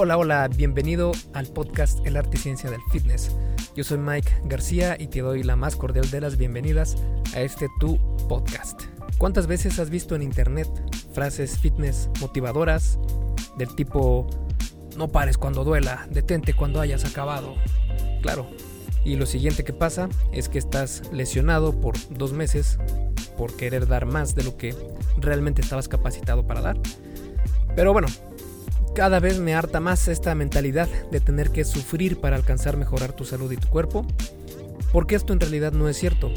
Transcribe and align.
Hola, 0.00 0.16
hola, 0.16 0.46
bienvenido 0.46 1.10
al 1.32 1.48
podcast 1.48 2.06
El 2.06 2.16
arte 2.16 2.36
y 2.36 2.40
ciencia 2.40 2.70
del 2.70 2.80
fitness. 2.92 3.34
Yo 3.74 3.82
soy 3.82 3.98
Mike 3.98 4.30
García 4.44 4.94
y 4.96 5.08
te 5.08 5.22
doy 5.22 5.42
la 5.42 5.56
más 5.56 5.74
cordial 5.74 6.08
de 6.08 6.20
las 6.20 6.36
bienvenidas 6.36 6.96
a 7.34 7.40
este 7.40 7.66
tu 7.80 7.98
podcast. 8.28 8.82
¿Cuántas 9.18 9.48
veces 9.48 9.80
has 9.80 9.90
visto 9.90 10.14
en 10.14 10.22
internet 10.22 10.68
frases 11.14 11.58
fitness 11.58 12.10
motivadoras 12.20 12.96
del 13.56 13.74
tipo 13.74 14.30
no 14.96 15.08
pares 15.08 15.36
cuando 15.36 15.64
duela, 15.64 16.06
detente 16.12 16.54
cuando 16.54 16.80
hayas 16.80 17.04
acabado? 17.04 17.56
Claro. 18.22 18.46
Y 19.04 19.16
lo 19.16 19.26
siguiente 19.26 19.64
que 19.64 19.72
pasa 19.72 20.08
es 20.30 20.48
que 20.48 20.58
estás 20.58 21.10
lesionado 21.12 21.72
por 21.72 21.96
dos 22.10 22.32
meses 22.32 22.78
por 23.36 23.56
querer 23.56 23.88
dar 23.88 24.06
más 24.06 24.36
de 24.36 24.44
lo 24.44 24.56
que 24.56 24.76
realmente 25.16 25.60
estabas 25.60 25.88
capacitado 25.88 26.46
para 26.46 26.60
dar. 26.60 26.78
Pero 27.74 27.92
bueno, 27.92 28.06
cada 28.98 29.20
vez 29.20 29.38
me 29.38 29.54
harta 29.54 29.78
más 29.78 30.08
esta 30.08 30.34
mentalidad 30.34 30.88
de 31.12 31.20
tener 31.20 31.50
que 31.50 31.64
sufrir 31.64 32.20
para 32.20 32.34
alcanzar 32.34 32.76
mejorar 32.76 33.12
tu 33.12 33.24
salud 33.24 33.52
y 33.52 33.56
tu 33.56 33.68
cuerpo, 33.68 34.04
porque 34.90 35.14
esto 35.14 35.32
en 35.32 35.38
realidad 35.38 35.70
no 35.70 35.88
es 35.88 35.96
cierto. 35.96 36.32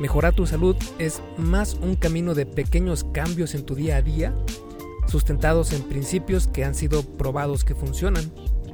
Mejorar 0.00 0.32
tu 0.32 0.46
salud 0.46 0.74
es 0.98 1.20
más 1.36 1.74
un 1.74 1.96
camino 1.96 2.32
de 2.32 2.46
pequeños 2.46 3.04
cambios 3.12 3.54
en 3.54 3.66
tu 3.66 3.74
día 3.74 3.96
a 3.96 4.00
día, 4.00 4.34
sustentados 5.06 5.74
en 5.74 5.82
principios 5.82 6.46
que 6.46 6.64
han 6.64 6.74
sido 6.74 7.02
probados 7.02 7.62
que 7.62 7.74
funcionan, 7.74 8.24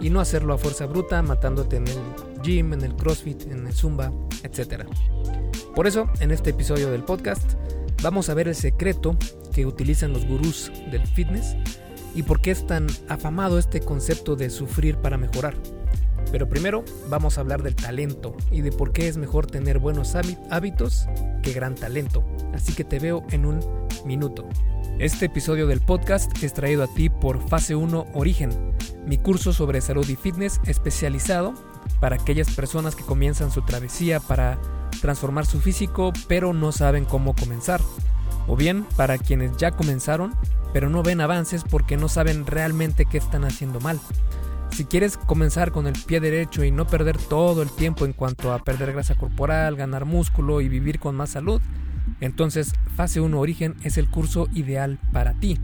y 0.00 0.10
no 0.10 0.20
hacerlo 0.20 0.54
a 0.54 0.58
fuerza 0.58 0.86
bruta 0.86 1.20
matándote 1.20 1.74
en 1.74 1.88
el 1.88 1.98
gym, 2.44 2.72
en 2.72 2.82
el 2.82 2.94
CrossFit, 2.94 3.50
en 3.50 3.66
el 3.66 3.72
Zumba, 3.72 4.12
etc. 4.44 4.84
Por 5.74 5.88
eso, 5.88 6.08
en 6.20 6.30
este 6.30 6.50
episodio 6.50 6.88
del 6.92 7.02
podcast, 7.02 7.54
vamos 8.00 8.28
a 8.28 8.34
ver 8.34 8.46
el 8.46 8.54
secreto 8.54 9.16
que 9.52 9.66
utilizan 9.66 10.12
los 10.12 10.24
gurús 10.24 10.70
del 10.92 11.04
fitness 11.04 11.56
y 12.14 12.22
por 12.22 12.40
qué 12.40 12.50
es 12.50 12.66
tan 12.66 12.86
afamado 13.08 13.58
este 13.58 13.80
concepto 13.80 14.36
de 14.36 14.50
sufrir 14.50 14.96
para 14.96 15.18
mejorar. 15.18 15.54
Pero 16.30 16.48
primero 16.48 16.84
vamos 17.08 17.38
a 17.38 17.40
hablar 17.40 17.62
del 17.62 17.74
talento 17.74 18.36
y 18.50 18.60
de 18.60 18.72
por 18.72 18.92
qué 18.92 19.08
es 19.08 19.16
mejor 19.16 19.46
tener 19.46 19.78
buenos 19.78 20.14
hábitos 20.50 21.06
que 21.42 21.52
gran 21.52 21.74
talento. 21.74 22.24
Así 22.52 22.74
que 22.74 22.84
te 22.84 22.98
veo 22.98 23.24
en 23.30 23.46
un 23.46 23.60
minuto. 24.04 24.46
Este 24.98 25.26
episodio 25.26 25.66
del 25.66 25.80
podcast 25.80 26.42
es 26.42 26.52
traído 26.52 26.82
a 26.82 26.92
ti 26.92 27.08
por 27.08 27.48
Fase 27.48 27.76
1 27.76 28.06
Origen, 28.14 28.50
mi 29.06 29.16
curso 29.16 29.52
sobre 29.52 29.80
salud 29.80 30.06
y 30.08 30.16
fitness 30.16 30.60
especializado 30.66 31.54
para 32.00 32.16
aquellas 32.16 32.50
personas 32.50 32.94
que 32.94 33.04
comienzan 33.04 33.50
su 33.50 33.62
travesía 33.62 34.20
para 34.20 34.58
transformar 35.00 35.46
su 35.46 35.60
físico 35.60 36.12
pero 36.26 36.52
no 36.52 36.72
saben 36.72 37.04
cómo 37.04 37.34
comenzar. 37.34 37.80
O 38.46 38.56
bien 38.56 38.84
para 38.96 39.18
quienes 39.18 39.56
ya 39.56 39.70
comenzaron 39.70 40.34
pero 40.72 40.90
no 40.90 41.02
ven 41.02 41.20
avances 41.20 41.64
porque 41.64 41.96
no 41.96 42.08
saben 42.08 42.46
realmente 42.46 43.06
qué 43.06 43.18
están 43.18 43.44
haciendo 43.44 43.80
mal. 43.80 43.98
Si 44.70 44.84
quieres 44.84 45.16
comenzar 45.16 45.72
con 45.72 45.86
el 45.86 45.94
pie 45.94 46.20
derecho 46.20 46.62
y 46.62 46.70
no 46.70 46.86
perder 46.86 47.16
todo 47.16 47.62
el 47.62 47.70
tiempo 47.70 48.04
en 48.04 48.12
cuanto 48.12 48.52
a 48.52 48.58
perder 48.60 48.92
grasa 48.92 49.14
corporal, 49.14 49.76
ganar 49.76 50.04
músculo 50.04 50.60
y 50.60 50.68
vivir 50.68 51.00
con 51.00 51.16
más 51.16 51.30
salud, 51.30 51.60
entonces 52.20 52.72
Fase 52.96 53.20
1 53.20 53.38
Origen 53.38 53.74
es 53.82 53.98
el 53.98 54.08
curso 54.08 54.48
ideal 54.54 54.98
para 55.12 55.34
ti. 55.34 55.58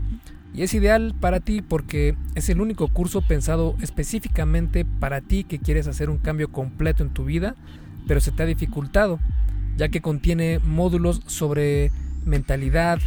Y 0.53 0.63
es 0.63 0.73
ideal 0.73 1.13
para 1.19 1.41
ti 1.41 1.61
porque 1.61 2.15
es 2.33 2.49
el 2.49 2.61
único 2.61 2.87
curso 2.87 3.21
pensado 3.21 3.75
específicamente 3.81 4.85
para 4.85 5.21
ti 5.21 5.43
que 5.43 5.59
quieres 5.59 5.87
hacer 5.87 6.09
un 6.09 6.17
cambio 6.17 6.49
completo 6.49 7.03
en 7.03 7.09
tu 7.09 7.25
vida, 7.25 7.55
pero 8.07 8.21
se 8.21 8.31
te 8.31 8.43
ha 8.43 8.45
dificultado, 8.45 9.19
ya 9.75 9.89
que 9.89 10.01
contiene 10.01 10.59
módulos 10.59 11.21
sobre 11.27 11.91
mentalidad, 12.25 12.99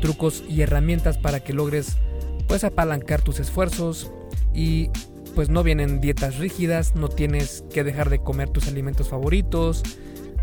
trucos 0.00 0.42
y 0.48 0.62
herramientas 0.62 1.18
para 1.18 1.40
que 1.40 1.52
logres 1.52 1.96
pues 2.48 2.64
apalancar 2.64 3.22
tus 3.22 3.40
esfuerzos 3.40 4.10
y 4.54 4.90
pues 5.34 5.48
no 5.48 5.62
vienen 5.62 6.00
dietas 6.00 6.38
rígidas, 6.38 6.94
no 6.94 7.08
tienes 7.08 7.64
que 7.72 7.84
dejar 7.84 8.10
de 8.10 8.18
comer 8.18 8.50
tus 8.50 8.68
alimentos 8.68 9.08
favoritos. 9.08 9.82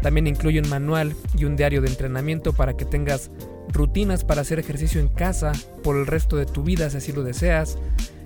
También 0.02 0.28
incluye 0.28 0.62
un 0.62 0.70
manual 0.70 1.14
y 1.38 1.46
un 1.46 1.56
diario 1.56 1.81
de 1.81 1.90
entrenamiento 1.90 2.54
para 2.54 2.76
que 2.76 2.86
tengas 2.86 3.31
rutinas 3.72 4.24
para 4.24 4.42
hacer 4.42 4.59
ejercicio 4.59 5.00
en 5.00 5.09
casa 5.09 5.52
por 5.84 5.98
el 5.98 6.08
resto 6.08 6.38
de 6.38 6.46
tu 6.46 6.64
vida 6.64 6.90
si 6.90 6.98
así 6.98 7.12
lo 7.12 7.24
deseas, 7.24 7.78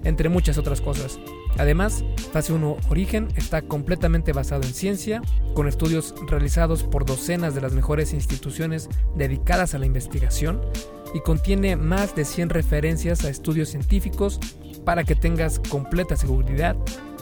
entre 0.04 0.30
muchas 0.30 0.58
otras 0.58 0.82
cosas. 0.82 1.20
Además, 1.58 2.04
Fase 2.32 2.54
1 2.54 2.78
Origen 2.90 3.28
está 3.36 3.62
completamente 3.62 4.34
basado 4.34 4.64
en 4.64 4.74
ciencia, 4.74 5.22
con 5.54 5.68
estudios 5.68 6.16
realizados 6.28 6.84
por 6.84 7.06
docenas 7.06 7.54
de 7.54 7.62
las 7.62 7.74
mejores 7.74 8.14
instituciones 8.14 8.90
dedicadas 9.16 9.76
a 9.76 9.80
la 9.80 9.86
investigación 9.86 10.62
y 11.14 11.20
contiene 11.20 11.76
más 11.76 12.16
de 12.16 12.26
100 12.26 12.50
referencias 12.50 13.24
a 13.24 13.30
estudios 13.30 13.70
científicos 13.70 14.40
para 14.84 15.04
que 15.04 15.16
tengas 15.16 15.60
completa 15.60 16.16
seguridad 16.16 16.76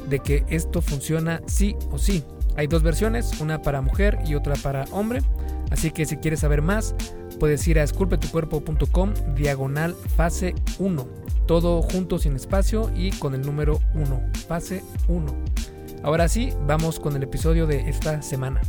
de 0.09 0.19
que 0.19 0.45
esto 0.47 0.81
funciona 0.81 1.41
sí 1.45 1.75
o 1.91 1.97
sí. 1.97 2.23
Hay 2.55 2.67
dos 2.67 2.83
versiones, 2.83 3.39
una 3.41 3.61
para 3.61 3.81
mujer 3.81 4.19
y 4.25 4.35
otra 4.35 4.55
para 4.55 4.85
hombre, 4.91 5.21
así 5.71 5.91
que 5.91 6.05
si 6.05 6.17
quieres 6.17 6.39
saber 6.39 6.61
más, 6.61 6.95
puedes 7.39 7.67
ir 7.67 7.79
a 7.79 7.83
esculpetucuerpo.com 7.83 9.13
diagonal 9.35 9.95
fase 10.15 10.55
1 10.79 11.20
todo 11.47 11.81
junto 11.81 12.19
sin 12.19 12.35
espacio 12.35 12.91
y 12.95 13.11
con 13.11 13.33
el 13.35 13.41
número 13.41 13.79
1, 13.93 14.31
fase 14.47 14.83
1. 15.07 15.45
Ahora 16.03 16.27
sí, 16.27 16.51
vamos 16.65 16.99
con 16.99 17.15
el 17.15 17.23
episodio 17.23 17.67
de 17.67 17.89
esta 17.89 18.21
semana. 18.21 18.61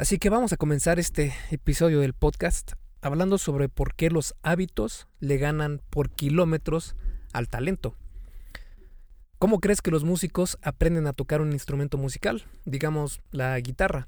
Así 0.00 0.18
que 0.18 0.30
vamos 0.30 0.52
a 0.54 0.56
comenzar 0.56 0.98
este 0.98 1.34
episodio 1.50 2.00
del 2.00 2.14
podcast 2.14 2.72
hablando 3.02 3.36
sobre 3.36 3.68
por 3.68 3.94
qué 3.94 4.08
los 4.08 4.34
hábitos 4.42 5.08
le 5.18 5.36
ganan 5.36 5.82
por 5.90 6.10
kilómetros 6.10 6.96
al 7.34 7.48
talento. 7.48 7.99
¿Cómo 9.40 9.58
crees 9.58 9.80
que 9.80 9.90
los 9.90 10.04
músicos 10.04 10.58
aprenden 10.60 11.06
a 11.06 11.14
tocar 11.14 11.40
un 11.40 11.52
instrumento 11.52 11.96
musical? 11.96 12.44
Digamos, 12.66 13.22
la 13.30 13.58
guitarra. 13.58 14.06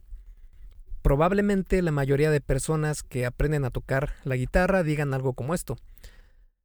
Probablemente 1.00 1.81
la 1.81 1.91
mayoría 1.91 2.31
de 2.31 2.43
personas 2.43 3.03
que 3.03 3.25
aprenden 3.25 3.65
a 3.65 3.71
tocar 3.71 4.12
la 4.25 4.37
guitarra 4.37 4.82
digan 4.82 5.15
algo 5.15 5.32
como 5.32 5.54
esto. 5.54 5.78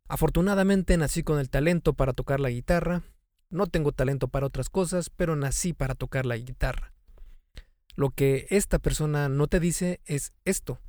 Afortunadamente 0.10 0.98
nací 0.98 1.24
con 1.24 1.40
el 1.40 1.50
talento 1.50 1.94
para 1.94 2.12
tocar 2.12 2.42
la 2.42 2.50
guitarra. 2.50 3.04
No 3.50 3.68
tengo 3.68 3.94
talento 3.94 4.28
para 4.28 4.48
otras 4.48 4.70
cosas, 4.70 5.10
pero 5.12 5.38
nací 5.38 5.72
para 5.72 5.96
tocar 5.96 6.26
la 6.26 6.36
guitarra. 6.36 6.92
Lo 7.96 8.10
que 8.10 8.48
esta 8.50 8.80
persona 8.80 9.30
no 9.30 9.48
te 9.48 9.62
dice 9.62 10.02
es 10.04 10.34
esto. 10.44 10.82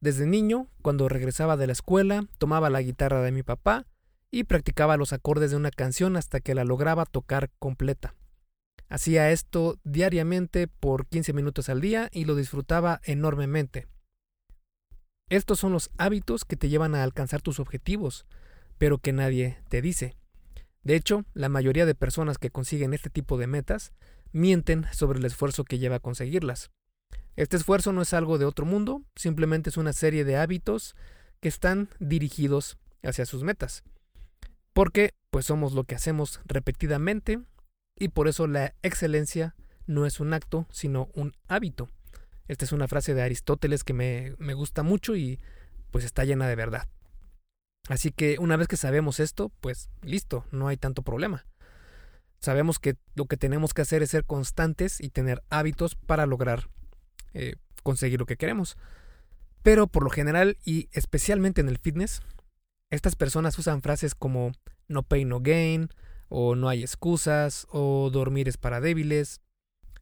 Desde 0.00 0.26
niño, 0.26 0.68
cuando 0.82 1.08
regresaba 1.08 1.56
de 1.56 1.68
la 1.68 1.72
escuela, 1.72 2.26
tomaba 2.36 2.68
la 2.68 2.82
guitarra 2.82 3.22
de 3.22 3.32
mi 3.32 3.42
papá, 3.42 3.86
y 4.30 4.44
practicaba 4.44 4.96
los 4.96 5.12
acordes 5.12 5.50
de 5.50 5.56
una 5.56 5.70
canción 5.70 6.16
hasta 6.16 6.40
que 6.40 6.54
la 6.54 6.64
lograba 6.64 7.06
tocar 7.06 7.50
completa. 7.58 8.14
Hacía 8.88 9.30
esto 9.30 9.78
diariamente 9.84 10.66
por 10.66 11.06
15 11.06 11.32
minutos 11.32 11.68
al 11.68 11.80
día 11.80 12.08
y 12.12 12.24
lo 12.24 12.34
disfrutaba 12.34 13.00
enormemente. 13.04 13.86
Estos 15.28 15.60
son 15.60 15.72
los 15.72 15.90
hábitos 15.98 16.44
que 16.44 16.56
te 16.56 16.70
llevan 16.70 16.94
a 16.94 17.02
alcanzar 17.02 17.42
tus 17.42 17.60
objetivos, 17.60 18.26
pero 18.78 18.98
que 18.98 19.12
nadie 19.12 19.58
te 19.68 19.82
dice. 19.82 20.16
De 20.82 20.94
hecho, 20.94 21.26
la 21.34 21.50
mayoría 21.50 21.84
de 21.84 21.94
personas 21.94 22.38
que 22.38 22.50
consiguen 22.50 22.94
este 22.94 23.10
tipo 23.10 23.36
de 23.36 23.46
metas 23.46 23.92
mienten 24.32 24.86
sobre 24.92 25.18
el 25.18 25.24
esfuerzo 25.26 25.64
que 25.64 25.78
lleva 25.78 25.96
a 25.96 26.00
conseguirlas. 26.00 26.70
Este 27.36 27.56
esfuerzo 27.56 27.92
no 27.92 28.02
es 28.02 28.14
algo 28.14 28.38
de 28.38 28.46
otro 28.46 28.64
mundo, 28.64 29.02
simplemente 29.16 29.68
es 29.68 29.76
una 29.76 29.92
serie 29.92 30.24
de 30.24 30.36
hábitos 30.36 30.96
que 31.40 31.48
están 31.48 31.88
dirigidos 31.98 32.78
hacia 33.02 33.26
sus 33.26 33.42
metas 33.42 33.84
porque 34.78 35.12
pues 35.30 35.44
somos 35.44 35.72
lo 35.72 35.82
que 35.82 35.96
hacemos 35.96 36.40
repetidamente 36.44 37.40
y 37.98 38.10
por 38.10 38.28
eso 38.28 38.46
la 38.46 38.76
excelencia 38.84 39.56
no 39.88 40.06
es 40.06 40.20
un 40.20 40.32
acto, 40.32 40.68
sino 40.70 41.08
un 41.14 41.34
hábito. 41.48 41.88
Esta 42.46 42.64
es 42.64 42.70
una 42.70 42.86
frase 42.86 43.12
de 43.12 43.22
Aristóteles 43.22 43.82
que 43.82 43.92
me, 43.92 44.36
me 44.38 44.54
gusta 44.54 44.84
mucho 44.84 45.16
y 45.16 45.40
pues 45.90 46.04
está 46.04 46.24
llena 46.24 46.46
de 46.46 46.54
verdad. 46.54 46.86
Así 47.88 48.12
que 48.12 48.38
una 48.38 48.56
vez 48.56 48.68
que 48.68 48.76
sabemos 48.76 49.18
esto, 49.18 49.50
pues 49.60 49.90
listo, 50.00 50.44
no 50.52 50.68
hay 50.68 50.76
tanto 50.76 51.02
problema. 51.02 51.44
Sabemos 52.38 52.78
que 52.78 52.94
lo 53.16 53.24
que 53.24 53.36
tenemos 53.36 53.74
que 53.74 53.82
hacer 53.82 54.04
es 54.04 54.10
ser 54.10 54.24
constantes 54.26 55.00
y 55.00 55.10
tener 55.10 55.42
hábitos 55.50 55.96
para 55.96 56.24
lograr 56.24 56.68
eh, 57.34 57.56
conseguir 57.82 58.20
lo 58.20 58.26
que 58.26 58.36
queremos. 58.36 58.76
Pero 59.64 59.88
por 59.88 60.04
lo 60.04 60.10
general 60.10 60.56
y 60.64 60.88
especialmente 60.92 61.62
en 61.62 61.68
el 61.68 61.78
fitness, 61.78 62.22
estas 62.90 63.16
personas 63.16 63.58
usan 63.58 63.82
frases 63.82 64.14
como 64.14 64.52
no 64.88 65.02
pain 65.02 65.28
no 65.28 65.40
gain, 65.40 65.90
o 66.28 66.54
no 66.54 66.68
hay 66.68 66.82
excusas, 66.82 67.66
o 67.70 68.10
dormir 68.10 68.48
es 68.48 68.56
para 68.56 68.80
débiles. 68.80 69.40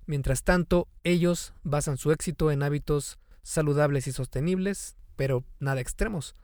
Mientras 0.07 0.43
tanto, 0.43 0.89
ellos 1.05 1.53
basan 1.63 1.99
su 1.99 2.13
éxito 2.13 2.51
en 2.51 2.63
hábitos 2.63 3.19
saludables 3.43 4.07
y 4.07 4.13
sostenibles, 4.13 4.97
pero 5.17 5.45
nada 5.61 5.81
extremos. 5.81 6.35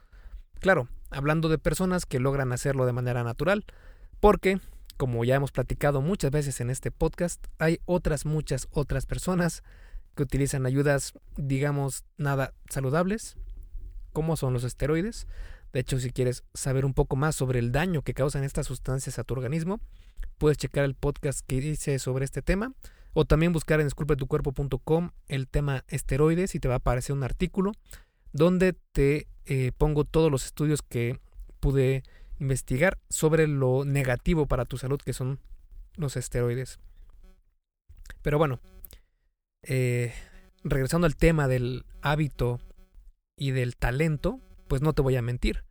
Claro, 0.61 0.89
hablando 1.11 1.49
de 1.49 1.59
personas 1.59 2.07
que 2.07 2.21
logran 2.21 2.53
hacerlo 2.53 2.87
de 2.87 2.93
manera 2.93 3.25
natural, 3.25 3.65
porque, 4.21 4.61
como 4.97 5.25
ya 5.25 5.35
hemos 5.35 5.53
platicado 5.53 6.01
muchas 6.01 6.31
veces 6.31 6.61
en 6.61 6.71
este 6.71 6.91
podcast, 6.91 7.45
hay 7.59 7.81
otras 7.85 8.25
muchas 8.25 8.69
otras 8.71 9.07
personas 9.07 9.63
que 10.15 10.23
utilizan 10.23 10.67
ayudas, 10.67 11.15
digamos, 11.37 12.05
nada 12.19 12.53
saludables, 12.69 13.37
como 14.13 14.37
son 14.37 14.53
los 14.53 14.65
esteroides. 14.65 15.27
De 15.73 15.81
hecho, 15.81 15.99
si 15.99 16.11
quieres 16.11 16.45
saber 16.55 16.85
un 16.85 16.95
poco 16.95 17.17
más 17.17 17.35
sobre 17.35 17.59
el 17.59 17.73
daño 17.73 18.03
que 18.03 18.15
causan 18.15 18.45
estas 18.45 18.67
sustancias 18.67 19.19
a 19.19 19.25
tu 19.25 19.35
organismo, 19.35 19.81
puedes 20.39 20.59
checar 20.59 20.85
el 20.85 20.95
podcast 20.95 21.41
que 21.47 21.57
hice 21.57 21.99
sobre 21.99 22.25
este 22.25 22.43
tema 22.43 22.75
o 23.15 23.25
también 23.25 23.53
buscar 23.53 23.81
en 23.81 23.87
esculpetucuerpo.com 23.87 25.11
el 25.29 25.49
tema 25.49 25.85
esteroides 25.89 26.55
y 26.55 26.61
te 26.61 26.69
va 26.69 26.75
a 26.75 26.79
aparecer 26.79 27.15
un 27.15 27.23
artículo 27.23 27.73
donde 28.33 28.75
te 28.93 29.29
eh, 29.45 29.73
pongo 29.77 30.05
todos 30.05 30.31
los 30.31 30.47
estudios 30.47 30.83
que 30.83 31.19
pude 31.61 32.03
investigar 32.39 32.99
sobre 33.09 33.47
lo 33.47 33.85
negativo 33.85 34.47
para 34.47 34.65
tu 34.65 34.79
salud 34.79 35.01
que 35.01 35.13
son 35.13 35.39
los 35.97 36.17
esteroides. 36.17 36.81
Pero 38.23 38.39
bueno, 38.39 38.61
eh, 39.63 40.13
regresando 40.65 41.07
al 41.07 41.17
tema 41.17 41.49
del 41.49 41.85
hábito 42.01 42.61
y 43.37 43.51
del 43.51 43.77
talento, 43.77 44.41
pues 44.73 44.81
no 44.81 44.95
te 44.95 45.03
voy 45.03 45.17
a 45.17 45.21
mentir. 45.21 45.65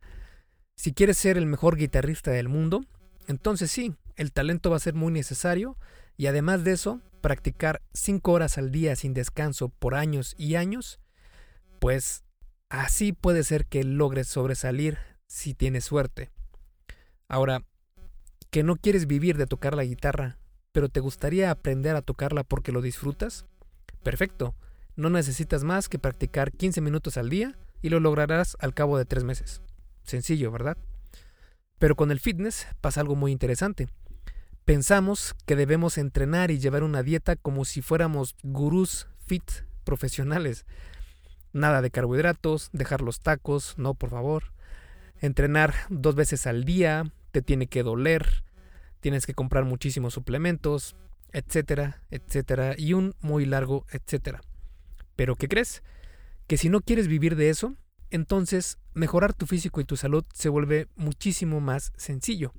Si 0.76 0.92
quieres 0.92 1.18
ser 1.18 1.36
el 1.36 1.44
mejor 1.44 1.76
guitarrista 1.76 2.30
del 2.30 2.48
mundo, 2.48 2.84
entonces 3.26 3.68
sí, 3.68 3.96
el 4.14 4.30
talento 4.30 4.70
va 4.70 4.76
a 4.76 4.78
ser 4.78 4.94
muy 4.94 5.12
necesario 5.12 5.76
y 6.16 6.26
además 6.26 6.62
de 6.62 6.70
eso, 6.70 7.00
practicar 7.20 7.82
5 7.94 8.30
horas 8.30 8.58
al 8.58 8.70
día 8.70 8.94
sin 8.94 9.12
descanso 9.12 9.70
por 9.70 9.96
años 9.96 10.36
y 10.38 10.54
años, 10.54 11.00
pues 11.80 12.22
así 12.68 13.12
puede 13.12 13.42
ser 13.42 13.66
que 13.66 13.82
logres 13.82 14.28
sobresalir 14.28 14.98
si 15.26 15.52
tienes 15.52 15.82
suerte. 15.82 16.30
Ahora, 17.26 17.64
que 18.50 18.62
no 18.62 18.76
quieres 18.76 19.08
vivir 19.08 19.36
de 19.36 19.48
tocar 19.48 19.74
la 19.74 19.82
guitarra, 19.82 20.38
pero 20.70 20.88
te 20.88 21.00
gustaría 21.00 21.50
aprender 21.50 21.96
a 21.96 22.02
tocarla 22.02 22.44
porque 22.44 22.70
lo 22.70 22.80
disfrutas, 22.80 23.46
perfecto, 24.04 24.54
no 24.94 25.10
necesitas 25.10 25.64
más 25.64 25.88
que 25.88 25.98
practicar 25.98 26.52
15 26.52 26.80
minutos 26.80 27.16
al 27.16 27.30
día 27.30 27.58
y 27.82 27.90
lo 27.90 28.00
lograrás 28.00 28.56
al 28.60 28.72
cabo 28.72 28.96
de 28.96 29.04
3 29.04 29.24
meses. 29.24 29.60
Sencillo, 30.04 30.50
¿verdad? 30.50 30.78
Pero 31.78 31.96
con 31.96 32.10
el 32.10 32.20
fitness 32.20 32.66
pasa 32.80 33.00
algo 33.00 33.16
muy 33.16 33.32
interesante. 33.32 33.88
Pensamos 34.64 35.34
que 35.44 35.56
debemos 35.56 35.98
entrenar 35.98 36.52
y 36.52 36.60
llevar 36.60 36.84
una 36.84 37.02
dieta 37.02 37.36
como 37.36 37.64
si 37.64 37.82
fuéramos 37.82 38.36
gurús 38.44 39.08
fit 39.26 39.42
profesionales. 39.84 40.64
Nada 41.52 41.82
de 41.82 41.90
carbohidratos, 41.90 42.70
dejar 42.72 43.02
los 43.02 43.20
tacos, 43.20 43.74
no, 43.76 43.94
por 43.94 44.10
favor. 44.10 44.52
Entrenar 45.20 45.74
dos 45.90 46.14
veces 46.14 46.46
al 46.46 46.64
día, 46.64 47.12
te 47.32 47.42
tiene 47.42 47.66
que 47.66 47.82
doler, 47.82 48.44
tienes 49.00 49.26
que 49.26 49.34
comprar 49.34 49.64
muchísimos 49.64 50.14
suplementos, 50.14 50.94
etcétera, 51.32 52.02
etcétera, 52.10 52.74
y 52.78 52.92
un 52.92 53.14
muy 53.20 53.44
largo 53.44 53.84
etcétera. 53.90 54.40
Pero 55.16 55.34
¿qué 55.34 55.48
crees? 55.48 55.82
Que 56.52 56.58
si 56.58 56.68
no 56.68 56.82
quieres 56.82 57.08
vivir 57.08 57.34
de 57.34 57.48
eso, 57.48 57.78
entonces 58.10 58.76
mejorar 58.92 59.32
tu 59.32 59.46
físico 59.46 59.80
y 59.80 59.86
tu 59.86 59.96
salud 59.96 60.22
se 60.34 60.50
vuelve 60.50 60.86
muchísimo 60.96 61.62
más 61.62 61.94
sencillo. 61.96 62.52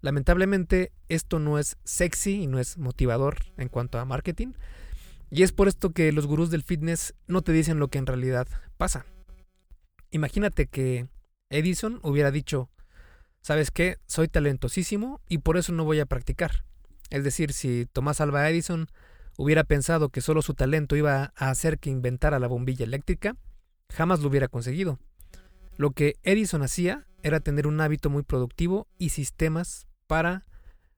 Lamentablemente 0.00 0.90
esto 1.08 1.38
no 1.38 1.56
es 1.56 1.76
sexy 1.84 2.42
y 2.42 2.48
no 2.48 2.58
es 2.58 2.76
motivador 2.76 3.36
en 3.56 3.68
cuanto 3.68 4.00
a 4.00 4.04
marketing. 4.04 4.54
Y 5.30 5.44
es 5.44 5.52
por 5.52 5.68
esto 5.68 5.90
que 5.90 6.10
los 6.10 6.26
gurús 6.26 6.50
del 6.50 6.64
fitness 6.64 7.14
no 7.28 7.42
te 7.42 7.52
dicen 7.52 7.78
lo 7.78 7.86
que 7.86 7.98
en 7.98 8.06
realidad 8.06 8.48
pasa. 8.76 9.06
Imagínate 10.10 10.66
que 10.66 11.06
Edison 11.50 12.00
hubiera 12.02 12.32
dicho, 12.32 12.68
¿sabes 13.42 13.70
qué? 13.70 13.98
Soy 14.06 14.26
talentosísimo 14.26 15.20
y 15.28 15.38
por 15.38 15.56
eso 15.56 15.70
no 15.70 15.84
voy 15.84 16.00
a 16.00 16.06
practicar. 16.06 16.64
Es 17.10 17.22
decir, 17.22 17.52
si 17.52 17.86
Tomás 17.92 18.20
Alva 18.20 18.50
Edison 18.50 18.88
hubiera 19.40 19.64
pensado 19.64 20.10
que 20.10 20.20
solo 20.20 20.42
su 20.42 20.52
talento 20.52 20.96
iba 20.96 21.32
a 21.34 21.48
hacer 21.48 21.78
que 21.78 21.88
inventara 21.88 22.38
la 22.38 22.46
bombilla 22.46 22.84
eléctrica, 22.84 23.36
jamás 23.90 24.20
lo 24.20 24.28
hubiera 24.28 24.48
conseguido. 24.48 24.98
Lo 25.78 25.92
que 25.92 26.16
Edison 26.24 26.62
hacía 26.62 27.06
era 27.22 27.40
tener 27.40 27.66
un 27.66 27.80
hábito 27.80 28.10
muy 28.10 28.22
productivo 28.22 28.86
y 28.98 29.08
sistemas 29.08 29.86
para 30.06 30.44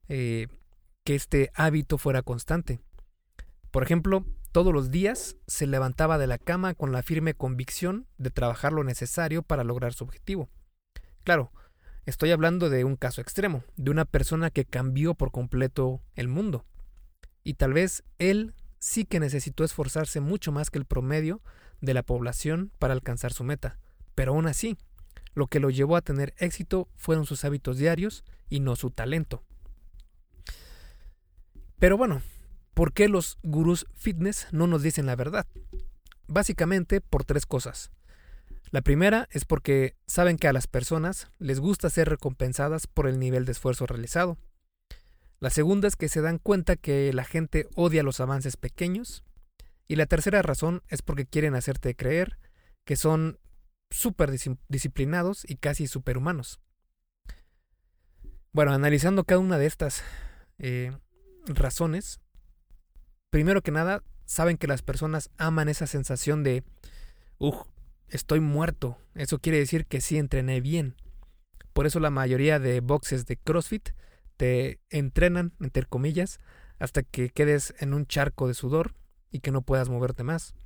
eh, 0.08 0.48
que 1.04 1.14
este 1.14 1.52
hábito 1.54 1.98
fuera 1.98 2.22
constante. 2.22 2.80
Por 3.70 3.84
ejemplo, 3.84 4.26
todos 4.50 4.72
los 4.72 4.90
días 4.90 5.36
se 5.46 5.68
levantaba 5.68 6.18
de 6.18 6.26
la 6.26 6.38
cama 6.38 6.74
con 6.74 6.90
la 6.90 7.04
firme 7.04 7.34
convicción 7.34 8.08
de 8.18 8.30
trabajar 8.30 8.72
lo 8.72 8.82
necesario 8.82 9.44
para 9.44 9.62
lograr 9.62 9.94
su 9.94 10.02
objetivo. 10.02 10.48
Claro, 11.22 11.52
estoy 12.06 12.32
hablando 12.32 12.70
de 12.70 12.82
un 12.82 12.96
caso 12.96 13.20
extremo, 13.20 13.62
de 13.76 13.92
una 13.92 14.04
persona 14.04 14.50
que 14.50 14.64
cambió 14.64 15.14
por 15.14 15.30
completo 15.30 16.02
el 16.16 16.26
mundo. 16.26 16.66
Y 17.44 17.54
tal 17.54 17.72
vez 17.72 18.04
él 18.18 18.54
sí 18.78 19.04
que 19.04 19.20
necesitó 19.20 19.64
esforzarse 19.64 20.20
mucho 20.20 20.52
más 20.52 20.70
que 20.70 20.78
el 20.78 20.84
promedio 20.84 21.40
de 21.80 21.94
la 21.94 22.02
población 22.02 22.72
para 22.78 22.94
alcanzar 22.94 23.32
su 23.32 23.44
meta. 23.44 23.78
Pero 24.14 24.32
aún 24.32 24.46
así, 24.46 24.76
lo 25.34 25.46
que 25.46 25.60
lo 25.60 25.70
llevó 25.70 25.96
a 25.96 26.02
tener 26.02 26.34
éxito 26.38 26.88
fueron 26.96 27.26
sus 27.26 27.44
hábitos 27.44 27.78
diarios 27.78 28.24
y 28.48 28.60
no 28.60 28.76
su 28.76 28.90
talento. 28.90 29.42
Pero 31.78 31.96
bueno, 31.96 32.22
¿por 32.74 32.92
qué 32.92 33.08
los 33.08 33.38
gurús 33.42 33.86
fitness 33.94 34.46
no 34.52 34.66
nos 34.66 34.82
dicen 34.82 35.06
la 35.06 35.16
verdad? 35.16 35.46
Básicamente 36.28 37.00
por 37.00 37.24
tres 37.24 37.46
cosas. 37.46 37.90
La 38.70 38.80
primera 38.80 39.28
es 39.30 39.44
porque 39.44 39.96
saben 40.06 40.38
que 40.38 40.48
a 40.48 40.52
las 40.52 40.66
personas 40.66 41.28
les 41.38 41.60
gusta 41.60 41.90
ser 41.90 42.08
recompensadas 42.08 42.86
por 42.86 43.06
el 43.06 43.18
nivel 43.18 43.44
de 43.44 43.52
esfuerzo 43.52 43.86
realizado. 43.86 44.38
La 45.42 45.50
segunda 45.50 45.88
es 45.88 45.96
que 45.96 46.08
se 46.08 46.20
dan 46.20 46.38
cuenta 46.38 46.76
que 46.76 47.12
la 47.12 47.24
gente 47.24 47.66
odia 47.74 48.04
los 48.04 48.20
avances 48.20 48.56
pequeños. 48.56 49.24
Y 49.88 49.96
la 49.96 50.06
tercera 50.06 50.40
razón 50.40 50.84
es 50.86 51.02
porque 51.02 51.26
quieren 51.26 51.56
hacerte 51.56 51.96
creer 51.96 52.38
que 52.84 52.94
son 52.94 53.40
súper 53.90 54.30
disciplinados 54.68 55.44
y 55.44 55.56
casi 55.56 55.88
superhumanos. 55.88 56.60
Bueno, 58.52 58.72
analizando 58.72 59.24
cada 59.24 59.40
una 59.40 59.58
de 59.58 59.66
estas 59.66 60.04
eh, 60.58 60.92
razones, 61.46 62.20
primero 63.28 63.62
que 63.62 63.72
nada, 63.72 64.04
saben 64.24 64.56
que 64.56 64.68
las 64.68 64.82
personas 64.82 65.28
aman 65.38 65.68
esa 65.68 65.88
sensación 65.88 66.44
de, 66.44 66.62
uff, 67.38 67.66
estoy 68.06 68.38
muerto. 68.38 68.96
Eso 69.16 69.40
quiere 69.40 69.58
decir 69.58 69.86
que 69.86 70.02
sí 70.02 70.18
entrené 70.18 70.60
bien. 70.60 70.94
Por 71.72 71.88
eso 71.88 71.98
la 71.98 72.10
mayoría 72.10 72.60
de 72.60 72.78
boxes 72.78 73.26
de 73.26 73.38
CrossFit 73.38 73.88
te 74.42 74.80
entrenan, 74.90 75.52
entre 75.60 75.84
comillas, 75.84 76.40
hasta 76.80 77.04
que 77.04 77.30
quedes 77.30 77.76
en 77.78 77.94
un 77.94 78.06
charco 78.06 78.48
de 78.48 78.54
sudor 78.54 78.92
y 79.30 79.38
que 79.38 79.52
no 79.52 79.62
puedas 79.62 79.88
moverte 79.88 80.24
más. 80.24 80.56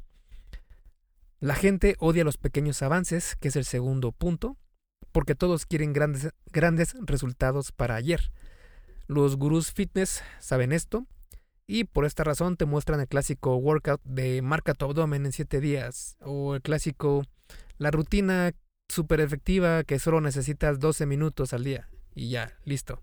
La 1.41 1.55
gente 1.55 1.95
odia 1.99 2.25
los 2.25 2.39
pequeños 2.39 2.81
avances, 2.81 3.37
que 3.37 3.49
es 3.49 3.57
el 3.57 3.67
segundo 3.67 4.13
punto, 4.13 4.57
porque 5.13 5.35
todos 5.35 5.67
quieren 5.67 5.93
grandes, 5.93 6.31
grandes 6.51 6.97
resultados 7.03 7.71
para 7.71 7.97
ayer. 7.97 8.33
Los 9.09 9.37
gurús 9.37 9.73
fitness 9.73 10.23
saben 10.41 10.73
esto 10.73 11.07
y 11.67 11.85
por 11.85 12.07
esta 12.07 12.25
razón 12.25 12.57
te 12.57 12.65
muestran 12.65 13.01
el 13.01 13.09
clásico 13.09 13.57
workout 13.57 14.01
de 14.05 14.41
marca 14.41 14.73
tu 14.73 14.87
abdomen 14.87 15.27
en 15.27 15.33
7 15.33 15.61
días 15.61 16.17
o 16.21 16.55
el 16.55 16.63
clásico 16.63 17.25
la 17.77 17.91
rutina 17.91 18.53
súper 18.89 19.21
efectiva 19.21 19.85
que 19.85 19.99
solo 19.99 20.23
necesitas 20.23 20.81
12 20.81 21.05
minutos 21.05 21.53
al 21.53 21.65
día 21.65 21.91
y 22.15 22.31
ya, 22.31 22.57
listo. 22.65 23.03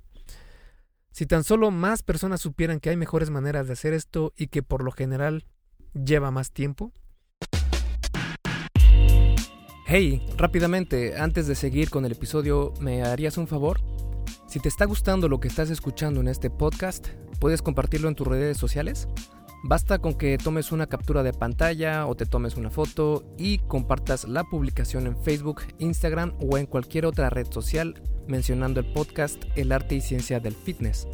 Si 1.13 1.27
tan 1.27 1.43
solo 1.43 1.69
más 1.69 2.01
personas 2.01 2.41
supieran 2.41 2.79
que 2.79 2.89
hay 2.89 2.97
mejores 2.97 3.29
maneras 3.29 3.67
de 3.67 3.73
hacer 3.73 3.93
esto 3.93 4.33
y 4.35 4.47
que 4.47 4.63
por 4.63 4.83
lo 4.83 4.91
general 4.91 5.45
lleva 5.93 6.31
más 6.31 6.51
tiempo, 6.51 6.91
Hey, 9.85 10.25
rápidamente, 10.37 11.19
antes 11.19 11.45
de 11.45 11.53
seguir 11.53 11.91
con 11.91 12.03
el 12.05 12.13
episodio, 12.13 12.73
¿me 12.79 13.03
harías 13.03 13.37
un 13.37 13.45
favor? 13.45 13.79
Si 14.47 14.59
te 14.59 14.67
está 14.67 14.85
gustando 14.85 15.29
lo 15.29 15.39
que 15.39 15.49
estás 15.49 15.69
escuchando 15.69 16.19
en 16.19 16.29
este 16.29 16.49
podcast, 16.49 17.09
¿puedes 17.39 17.61
compartirlo 17.61 18.09
en 18.09 18.15
tus 18.15 18.25
redes 18.25 18.57
sociales? 18.57 19.07
Basta 19.65 19.99
con 19.99 20.15
que 20.15 20.39
tomes 20.39 20.71
una 20.71 20.87
captura 20.87 21.21
de 21.21 21.31
pantalla 21.31 22.07
o 22.07 22.15
te 22.15 22.25
tomes 22.25 22.55
una 22.55 22.71
foto 22.71 23.23
y 23.37 23.59
compartas 23.59 24.27
la 24.27 24.43
publicación 24.45 25.05
en 25.05 25.21
Facebook, 25.21 25.61
Instagram 25.77 26.33
o 26.39 26.57
en 26.57 26.65
cualquier 26.65 27.05
otra 27.05 27.29
red 27.29 27.45
social 27.51 28.01
mencionando 28.27 28.79
el 28.79 28.85
podcast 28.93 29.43
El 29.55 29.71
arte 29.71 29.95
y 29.95 30.01
ciencia 30.01 30.39
del 30.39 30.53
fitness. 30.53 31.07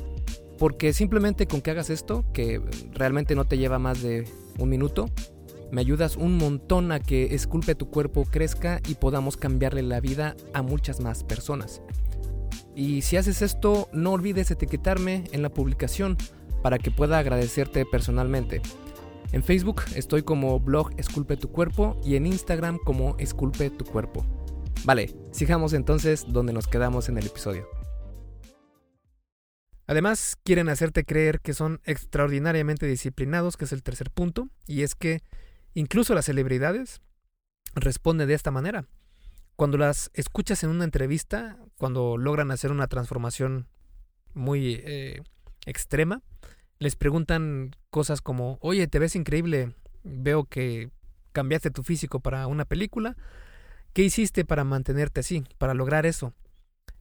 Porque 0.57 0.93
simplemente 0.93 1.47
con 1.47 1.61
que 1.61 1.71
hagas 1.71 1.89
esto, 1.89 2.25
que 2.33 2.61
realmente 2.91 3.35
no 3.35 3.45
te 3.45 3.57
lleva 3.57 3.79
más 3.79 4.01
de 4.01 4.25
un 4.57 4.69
minuto, 4.69 5.09
me 5.71 5.81
ayudas 5.81 6.17
un 6.17 6.37
montón 6.37 6.91
a 6.91 6.99
que 6.99 7.35
Esculpe 7.35 7.75
tu 7.75 7.89
cuerpo 7.89 8.25
crezca 8.25 8.81
y 8.87 8.95
podamos 8.95 9.37
cambiarle 9.37 9.83
la 9.83 9.99
vida 9.99 10.35
a 10.53 10.61
muchas 10.61 10.99
más 10.99 11.23
personas. 11.23 11.81
Y 12.75 13.01
si 13.01 13.17
haces 13.17 13.41
esto, 13.41 13.89
no 13.93 14.13
olvides 14.13 14.51
etiquetarme 14.51 15.25
en 15.31 15.41
la 15.41 15.49
publicación 15.49 16.17
para 16.61 16.77
que 16.77 16.91
pueda 16.91 17.19
agradecerte 17.19 17.85
personalmente. 17.85 18.61
En 19.31 19.43
Facebook 19.43 19.83
estoy 19.95 20.23
como 20.23 20.59
blog 20.59 20.91
Esculpe 20.97 21.37
tu 21.37 21.49
cuerpo 21.49 21.99
y 22.03 22.15
en 22.15 22.25
Instagram 22.25 22.79
como 22.83 23.15
Esculpe 23.17 23.69
tu 23.69 23.85
cuerpo. 23.85 24.25
Vale, 24.85 25.13
sigamos 25.31 25.73
entonces 25.73 26.25
donde 26.27 26.53
nos 26.53 26.67
quedamos 26.67 27.09
en 27.09 27.17
el 27.17 27.27
episodio. 27.27 27.67
Además, 29.87 30.37
quieren 30.43 30.69
hacerte 30.69 31.03
creer 31.03 31.41
que 31.41 31.53
son 31.53 31.81
extraordinariamente 31.83 32.85
disciplinados, 32.85 33.57
que 33.57 33.65
es 33.65 33.71
el 33.71 33.83
tercer 33.83 34.11
punto, 34.11 34.47
y 34.67 34.83
es 34.83 34.95
que 34.95 35.21
incluso 35.73 36.13
las 36.13 36.25
celebridades 36.25 37.01
responden 37.75 38.27
de 38.27 38.35
esta 38.35 38.51
manera. 38.51 38.85
Cuando 39.55 39.77
las 39.77 40.11
escuchas 40.13 40.63
en 40.63 40.69
una 40.69 40.85
entrevista, 40.85 41.57
cuando 41.77 42.17
logran 42.17 42.51
hacer 42.51 42.71
una 42.71 42.87
transformación 42.87 43.67
muy 44.33 44.79
eh, 44.85 45.21
extrema, 45.65 46.21
les 46.77 46.95
preguntan 46.95 47.75
cosas 47.89 48.21
como, 48.21 48.57
oye, 48.61 48.87
te 48.87 48.99
ves 48.99 49.15
increíble, 49.15 49.73
veo 50.03 50.45
que 50.45 50.91
cambiaste 51.31 51.71
tu 51.71 51.83
físico 51.83 52.19
para 52.21 52.47
una 52.47 52.65
película, 52.65 53.17
¿qué 53.99 54.05
hiciste 54.05 54.45
para 54.45 54.63
mantenerte 54.63 55.19
así, 55.19 55.43
para 55.57 55.73
lograr 55.73 56.05
eso? 56.05 56.33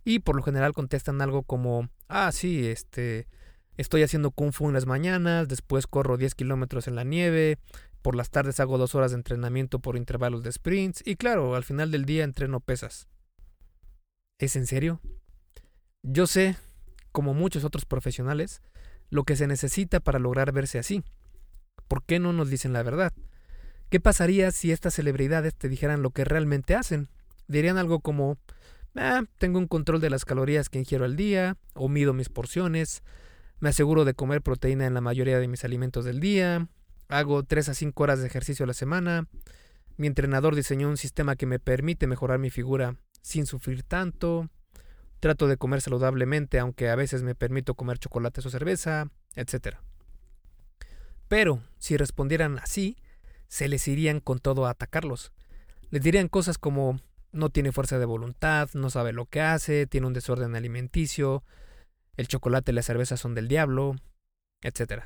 Y 0.04 0.18
por 0.18 0.34
lo 0.34 0.42
general 0.42 0.72
contestan 0.72 1.22
algo 1.22 1.44
como, 1.44 1.88
ah, 2.08 2.32
sí, 2.32 2.66
este, 2.66 3.28
estoy 3.76 4.02
haciendo 4.02 4.32
kung 4.32 4.50
fu 4.50 4.66
en 4.66 4.74
las 4.74 4.86
mañanas, 4.86 5.46
después 5.46 5.86
corro 5.86 6.16
10 6.16 6.34
kilómetros 6.34 6.88
en 6.88 6.96
la 6.96 7.04
nieve, 7.04 7.58
por 8.02 8.16
las 8.16 8.30
tardes 8.30 8.58
hago 8.58 8.78
dos 8.78 8.96
horas 8.96 9.12
de 9.12 9.18
entrenamiento 9.18 9.78
por 9.78 9.96
intervalos 9.96 10.42
de 10.42 10.50
sprints 10.50 11.04
y 11.06 11.14
claro, 11.14 11.54
al 11.54 11.62
final 11.62 11.92
del 11.92 12.04
día 12.04 12.24
entreno 12.24 12.58
pesas. 12.58 13.06
¿Es 14.40 14.56
en 14.56 14.66
serio? 14.66 15.00
Yo 16.02 16.26
sé, 16.26 16.56
como 17.12 17.32
muchos 17.32 17.62
otros 17.62 17.84
profesionales, 17.84 18.60
lo 19.08 19.22
que 19.22 19.36
se 19.36 19.46
necesita 19.46 20.00
para 20.00 20.18
lograr 20.18 20.50
verse 20.50 20.80
así. 20.80 21.04
¿Por 21.86 22.02
qué 22.02 22.18
no 22.18 22.32
nos 22.32 22.50
dicen 22.50 22.72
la 22.72 22.82
verdad? 22.82 23.12
¿Qué 23.90 24.00
pasaría 24.00 24.50
si 24.50 24.72
estas 24.72 24.94
celebridades 24.94 25.54
te 25.54 25.68
dijeran 25.68 26.02
lo 26.02 26.10
que 26.10 26.24
realmente 26.24 26.74
hacen? 26.74 27.08
Dirían 27.46 27.78
algo 27.78 28.00
como, 28.00 28.38
Ah, 29.00 29.22
tengo 29.38 29.58
un 29.58 29.68
control 29.68 30.00
de 30.00 30.10
las 30.10 30.24
calorías 30.24 30.68
que 30.68 30.78
ingiero 30.78 31.04
al 31.04 31.14
día, 31.14 31.56
o 31.74 31.88
mido 31.88 32.12
mis 32.14 32.28
porciones, 32.28 33.02
me 33.60 33.68
aseguro 33.68 34.04
de 34.04 34.14
comer 34.14 34.42
proteína 34.42 34.86
en 34.86 34.94
la 34.94 35.00
mayoría 35.00 35.38
de 35.38 35.46
mis 35.46 35.64
alimentos 35.64 36.04
del 36.04 36.18
día, 36.18 36.68
hago 37.08 37.44
3 37.44 37.68
a 37.68 37.74
5 37.74 38.02
horas 38.02 38.20
de 38.20 38.26
ejercicio 38.26 38.64
a 38.64 38.66
la 38.66 38.74
semana, 38.74 39.28
mi 39.96 40.08
entrenador 40.08 40.56
diseñó 40.56 40.88
un 40.88 40.96
sistema 40.96 41.36
que 41.36 41.46
me 41.46 41.60
permite 41.60 42.08
mejorar 42.08 42.40
mi 42.40 42.50
figura 42.50 42.96
sin 43.22 43.46
sufrir 43.46 43.84
tanto, 43.84 44.48
trato 45.20 45.46
de 45.46 45.56
comer 45.56 45.80
saludablemente 45.80 46.58
aunque 46.58 46.88
a 46.88 46.96
veces 46.96 47.22
me 47.22 47.36
permito 47.36 47.74
comer 47.74 47.98
chocolates 47.98 48.46
o 48.46 48.50
cerveza, 48.50 49.10
etc. 49.36 49.76
Pero 51.28 51.60
si 51.78 51.96
respondieran 51.96 52.58
así, 52.58 52.96
se 53.48 53.68
les 53.68 53.88
irían 53.88 54.20
con 54.20 54.38
todo 54.38 54.66
a 54.66 54.70
atacarlos. 54.70 55.32
Les 55.90 56.02
dirían 56.02 56.28
cosas 56.28 56.58
como 56.58 57.00
no 57.32 57.50
tiene 57.50 57.72
fuerza 57.72 57.98
de 57.98 58.04
voluntad, 58.04 58.68
no 58.74 58.90
sabe 58.90 59.12
lo 59.12 59.26
que 59.26 59.40
hace, 59.40 59.86
tiene 59.86 60.06
un 60.06 60.12
desorden 60.12 60.54
alimenticio, 60.54 61.42
el 62.16 62.28
chocolate 62.28 62.72
y 62.72 62.74
la 62.74 62.82
cerveza 62.82 63.16
son 63.16 63.34
del 63.34 63.48
diablo, 63.48 63.96
etc. 64.62 65.04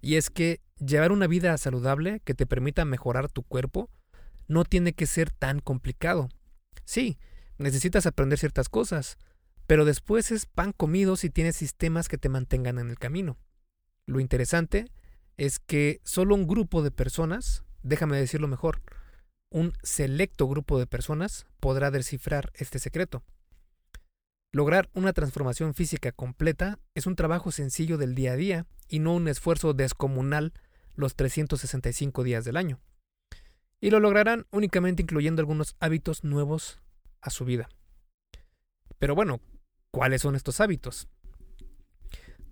Y 0.00 0.16
es 0.16 0.30
que 0.30 0.60
llevar 0.78 1.12
una 1.12 1.26
vida 1.26 1.56
saludable 1.58 2.20
que 2.24 2.34
te 2.34 2.46
permita 2.46 2.84
mejorar 2.84 3.30
tu 3.30 3.42
cuerpo 3.42 3.90
no 4.48 4.64
tiene 4.64 4.92
que 4.92 5.06
ser 5.06 5.30
tan 5.30 5.60
complicado. 5.60 6.28
Sí, 6.84 7.18
necesitas 7.58 8.06
aprender 8.06 8.38
ciertas 8.38 8.68
cosas, 8.68 9.18
pero 9.66 9.84
después 9.84 10.30
es 10.30 10.46
pan 10.46 10.72
comido 10.72 11.16
si 11.16 11.30
tienes 11.30 11.56
sistemas 11.56 12.08
que 12.08 12.18
te 12.18 12.28
mantengan 12.28 12.78
en 12.78 12.90
el 12.90 12.98
camino. 12.98 13.38
Lo 14.06 14.20
interesante 14.20 14.90
es 15.36 15.58
que 15.58 16.00
solo 16.04 16.34
un 16.34 16.46
grupo 16.46 16.82
de 16.82 16.90
personas, 16.90 17.64
déjame 17.82 18.18
decirlo 18.18 18.48
mejor, 18.48 18.82
un 19.50 19.72
selecto 19.82 20.48
grupo 20.48 20.78
de 20.78 20.86
personas 20.86 21.46
podrá 21.60 21.90
descifrar 21.90 22.52
este 22.54 22.78
secreto. 22.78 23.22
Lograr 24.50 24.90
una 24.94 25.12
transformación 25.12 25.74
física 25.74 26.12
completa 26.12 26.78
es 26.94 27.06
un 27.06 27.16
trabajo 27.16 27.50
sencillo 27.52 27.96
del 27.96 28.14
día 28.14 28.32
a 28.32 28.36
día 28.36 28.66
y 28.88 28.98
no 28.98 29.14
un 29.14 29.28
esfuerzo 29.28 29.72
descomunal 29.72 30.52
los 30.94 31.16
365 31.16 32.22
días 32.22 32.44
del 32.44 32.56
año. 32.56 32.80
Y 33.80 33.90
lo 33.90 33.98
lograrán 33.98 34.46
únicamente 34.50 35.02
incluyendo 35.02 35.40
algunos 35.40 35.74
hábitos 35.80 36.22
nuevos 36.22 36.80
a 37.20 37.30
su 37.30 37.44
vida. 37.44 37.68
Pero 38.98 39.14
bueno, 39.14 39.40
¿cuáles 39.90 40.22
son 40.22 40.36
estos 40.36 40.60
hábitos? 40.60 41.08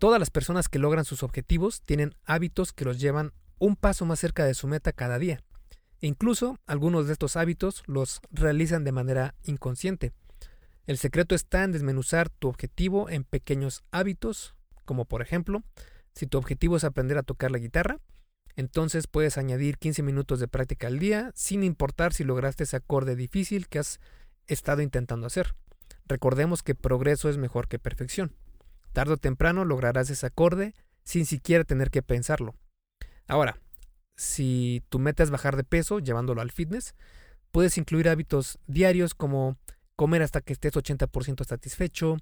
Todas 0.01 0.19
las 0.19 0.31
personas 0.31 0.71
que 0.71 0.79
logran 0.79 1.05
sus 1.05 1.23
objetivos 1.23 1.83
tienen 1.83 2.15
hábitos 2.25 2.73
que 2.73 2.87
los 2.87 2.99
llevan 2.99 3.35
un 3.59 3.77
paso 3.77 4.07
más 4.07 4.19
cerca 4.19 4.47
de 4.47 4.55
su 4.55 4.67
meta 4.67 4.93
cada 4.93 5.19
día. 5.19 5.43
Incluso 6.01 6.59
algunos 6.67 7.07
de 7.07 7.13
estos 7.13 7.37
hábitos 7.37 7.83
los 7.87 8.23
realizan 8.31 8.83
de 8.83 8.93
manera 8.93 9.35
inconsciente. 9.45 10.13
El 10.87 10.97
secreto 10.97 11.35
está 11.35 11.65
en 11.65 11.73
desmenuzar 11.73 12.31
tu 12.31 12.49
objetivo 12.49 13.11
en 13.11 13.25
pequeños 13.25 13.83
hábitos, 13.91 14.55
como 14.87 15.05
por 15.05 15.21
ejemplo, 15.21 15.63
si 16.15 16.27
tu 16.27 16.39
objetivo 16.39 16.79
es 16.79 16.85
aprender 16.85 17.19
a 17.19 17.23
tocar 17.23 17.51
la 17.51 17.59
guitarra, 17.59 17.99
entonces 18.57 19.07
puedes 19.07 19.37
añadir 19.37 19.77
15 19.77 20.03
minutos 20.03 20.41
de 20.41 20.49
práctica 20.49 20.87
al 20.87 20.99
día 20.99 21.31
sin 21.35 21.63
importar 21.63 22.15
si 22.15 22.25
lograste 22.25 22.65
ese 22.65 22.77
acorde 22.77 23.17
difícil 23.17 23.69
que 23.69 23.81
has 23.81 24.01
estado 24.47 24.81
intentando 24.81 25.27
hacer. 25.27 25.55
Recordemos 26.07 26.63
que 26.63 26.75
progreso 26.75 27.29
es 27.29 27.37
mejor 27.37 27.69
que 27.69 27.79
perfección. 27.79 28.33
Tardo 28.93 29.15
o 29.15 29.19
temprano 29.19 29.65
lograrás 29.65 30.11
ese 30.11 30.27
acorde 30.27 30.75
sin 31.05 31.27
siquiera 31.27 31.65
tener 31.65 31.91
que 31.91 32.03
pensarlo. 32.03 32.55
Ahora, 33.27 33.59
si 34.17 34.83
tu 34.89 34.99
meta 34.99 35.23
es 35.23 35.31
bajar 35.31 35.57
de 35.57 35.65
peso, 35.65 35.99
llevándolo 35.99 36.41
al 36.41 36.51
fitness, 36.51 36.95
puedes 37.51 37.79
incluir 37.79 38.09
hábitos 38.09 38.59
diarios 38.67 39.15
como 39.15 39.57
comer 39.97 40.23
hasta 40.23 40.41
que 40.41 40.53
estés 40.53 40.75
80% 40.75 41.45
satisfecho, 41.45 42.17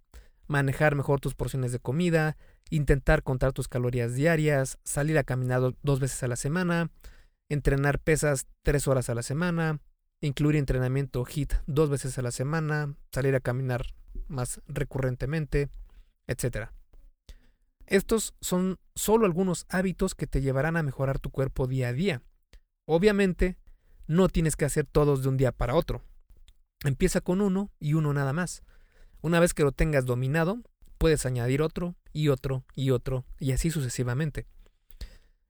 manejar 0.46 0.94
mejor 0.94 1.20
tus 1.20 1.34
porciones 1.34 1.72
de 1.72 1.78
comida, 1.78 2.36
intentar 2.70 3.22
contar 3.22 3.52
tus 3.52 3.68
calorías 3.68 4.14
diarias, 4.14 4.78
salir 4.84 5.18
a 5.18 5.24
caminar 5.24 5.60
dos 5.82 6.00
veces 6.00 6.22
a 6.22 6.28
la 6.28 6.36
semana, 6.36 6.90
entrenar 7.48 7.98
pesas 7.98 8.46
tres 8.62 8.88
horas 8.88 9.08
a 9.08 9.14
la 9.14 9.22
semana, 9.22 9.80
incluir 10.20 10.56
entrenamiento 10.56 11.24
HIT 11.24 11.54
dos 11.66 11.90
veces 11.90 12.18
a 12.18 12.22
la 12.22 12.30
semana, 12.30 12.94
salir 13.12 13.34
a 13.34 13.40
caminar 13.40 13.86
más 14.26 14.60
recurrentemente, 14.66 15.68
etc. 16.28 16.68
Estos 17.86 18.34
son 18.40 18.78
solo 18.94 19.26
algunos 19.26 19.66
hábitos 19.68 20.14
que 20.14 20.26
te 20.26 20.40
llevarán 20.40 20.76
a 20.76 20.82
mejorar 20.82 21.18
tu 21.18 21.30
cuerpo 21.30 21.66
día 21.66 21.88
a 21.88 21.92
día. 21.92 22.22
Obviamente, 22.86 23.58
no 24.06 24.28
tienes 24.28 24.56
que 24.56 24.64
hacer 24.64 24.86
todos 24.86 25.22
de 25.22 25.28
un 25.28 25.36
día 25.36 25.52
para 25.52 25.74
otro. 25.74 26.04
Empieza 26.84 27.20
con 27.20 27.40
uno 27.40 27.72
y 27.80 27.94
uno 27.94 28.12
nada 28.12 28.32
más. 28.32 28.62
Una 29.20 29.40
vez 29.40 29.52
que 29.52 29.64
lo 29.64 29.72
tengas 29.72 30.06
dominado, 30.06 30.62
puedes 30.96 31.26
añadir 31.26 31.62
otro 31.62 31.96
y 32.12 32.28
otro 32.28 32.64
y 32.74 32.90
otro 32.90 33.24
y 33.40 33.52
así 33.52 33.70
sucesivamente. 33.70 34.46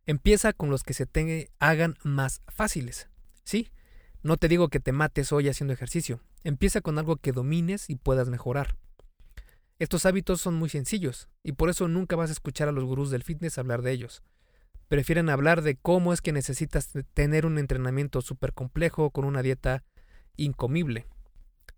Empieza 0.06 0.52
con 0.52 0.70
los 0.70 0.84
que 0.84 0.94
se 0.94 1.06
te 1.06 1.50
hagan 1.58 1.96
más 2.02 2.40
fáciles. 2.48 3.08
Sí, 3.44 3.70
no 4.22 4.36
te 4.36 4.48
digo 4.48 4.68
que 4.68 4.80
te 4.80 4.92
mates 4.92 5.32
hoy 5.32 5.48
haciendo 5.48 5.74
ejercicio. 5.74 6.20
Empieza 6.44 6.80
con 6.80 6.98
algo 6.98 7.16
que 7.16 7.32
domines 7.32 7.90
y 7.90 7.96
puedas 7.96 8.28
mejorar. 8.28 8.76
Estos 9.78 10.06
hábitos 10.06 10.40
son 10.40 10.54
muy 10.54 10.68
sencillos 10.68 11.28
y 11.44 11.52
por 11.52 11.70
eso 11.70 11.86
nunca 11.86 12.16
vas 12.16 12.30
a 12.30 12.32
escuchar 12.32 12.68
a 12.68 12.72
los 12.72 12.84
gurús 12.84 13.10
del 13.10 13.22
fitness 13.22 13.58
hablar 13.58 13.82
de 13.82 13.92
ellos. 13.92 14.22
Prefieren 14.88 15.28
hablar 15.28 15.62
de 15.62 15.76
cómo 15.76 16.12
es 16.12 16.20
que 16.20 16.32
necesitas 16.32 16.90
tener 17.14 17.46
un 17.46 17.58
entrenamiento 17.58 18.20
súper 18.20 18.52
complejo 18.54 19.10
con 19.10 19.24
una 19.24 19.42
dieta 19.42 19.84
incomible. 20.36 21.06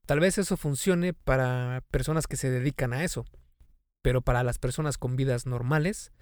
Tal 0.07 0.21
vez 0.21 0.39
eso 0.39 0.57
funcione 0.57 1.13
para 1.13 1.83
personas 1.91 2.27
que 2.27 2.37
se 2.37 2.51
dedican 2.51 2.93
a 2.93 3.05
eso, 3.05 3.27
pero 4.01 4.23
para 4.23 4.45
las 4.45 4.59
personas 4.59 4.97
con 4.97 5.17
vidas 5.17 5.45
normales, 5.45 6.13